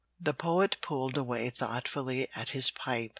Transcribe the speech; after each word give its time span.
The 0.19 0.33
Poet 0.33 0.77
pulled 0.81 1.15
away 1.15 1.51
thoughtfully 1.51 2.27
at 2.35 2.49
his 2.49 2.71
pipe. 2.71 3.09